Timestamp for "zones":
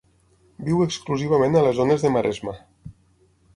1.83-2.07